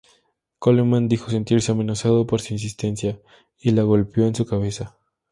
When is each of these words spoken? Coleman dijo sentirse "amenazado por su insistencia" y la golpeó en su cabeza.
Coleman 0.57 1.07
dijo 1.07 1.29
sentirse 1.29 1.71
"amenazado 1.71 2.25
por 2.25 2.41
su 2.41 2.53
insistencia" 2.55 3.21
y 3.59 3.69
la 3.69 3.83
golpeó 3.83 4.25
en 4.25 4.33
su 4.33 4.47
cabeza. 4.47 4.97